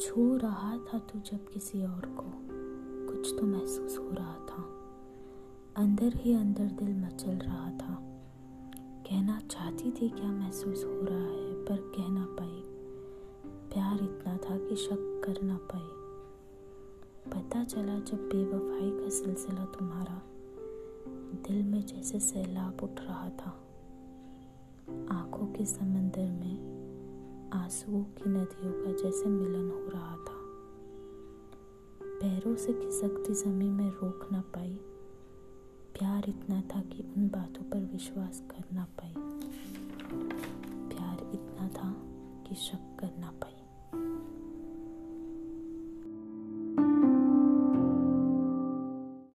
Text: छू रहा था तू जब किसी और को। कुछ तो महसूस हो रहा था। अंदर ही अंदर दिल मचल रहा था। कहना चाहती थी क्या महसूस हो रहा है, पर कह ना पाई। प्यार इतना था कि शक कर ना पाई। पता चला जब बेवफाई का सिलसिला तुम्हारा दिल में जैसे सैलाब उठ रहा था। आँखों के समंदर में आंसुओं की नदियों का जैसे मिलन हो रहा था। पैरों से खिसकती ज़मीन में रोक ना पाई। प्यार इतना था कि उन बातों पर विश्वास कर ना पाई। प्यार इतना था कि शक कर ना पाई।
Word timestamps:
छू 0.00 0.36
रहा 0.36 0.78
था 0.78 0.98
तू 0.98 1.18
जब 1.18 1.48
किसी 1.48 1.84
और 1.84 2.06
को। 2.06 2.24
कुछ 3.12 3.34
तो 3.40 3.46
महसूस 3.46 3.98
हो 3.98 4.10
रहा 4.10 4.34
था। 4.34 4.62
अंदर 5.76 6.14
ही 6.14 6.34
अंदर 6.34 6.64
दिल 6.64 7.04
मचल 7.04 7.30
रहा 7.30 7.70
था। 7.70 7.94
कहना 8.76 9.40
चाहती 9.40 9.90
थी 9.90 10.08
क्या 10.08 10.32
महसूस 10.32 10.84
हो 10.84 11.00
रहा 11.04 11.18
है, 11.18 11.64
पर 11.64 11.76
कह 11.76 12.08
ना 12.08 12.24
पाई। 12.24 12.62
प्यार 13.72 13.94
इतना 13.94 14.36
था 14.36 14.58
कि 14.58 14.76
शक 14.76 15.22
कर 15.24 15.42
ना 15.42 15.56
पाई। 15.56 16.00
पता 17.32 17.64
चला 17.64 17.98
जब 17.98 18.16
बेवफाई 18.16 18.90
का 18.90 19.08
सिलसिला 19.08 19.64
तुम्हारा 19.64 20.22
दिल 21.48 21.62
में 21.62 21.86
जैसे 21.86 22.20
सैलाब 22.20 22.76
उठ 22.82 23.00
रहा 23.00 23.28
था। 23.28 23.66
आँखों 25.10 25.46
के 25.46 25.66
समंदर 25.66 26.30
में 26.30 26.69
आंसुओं 27.70 28.04
की 28.04 28.30
नदियों 28.30 28.72
का 28.72 29.02
जैसे 29.02 29.26
मिलन 29.26 29.70
हो 29.70 29.90
रहा 29.90 30.16
था। 30.16 30.34
पैरों 32.04 32.56
से 32.56 32.72
खिसकती 32.72 33.34
ज़मीन 33.34 33.72
में 33.72 33.90
रोक 33.90 34.28
ना 34.32 34.40
पाई। 34.40 34.74
प्यार 35.98 36.24
इतना 36.28 36.60
था 36.60 36.80
कि 36.80 37.02
उन 37.16 37.28
बातों 37.28 37.62
पर 37.62 37.78
विश्वास 37.92 38.42
कर 38.50 38.74
ना 38.74 38.84
पाई। 38.84 39.14
प्यार 40.88 41.30
इतना 41.34 41.68
था 41.68 41.92
कि 42.48 42.54
शक 42.54 42.96
कर 43.00 43.16
ना 43.18 43.30
पाई। 43.30 43.59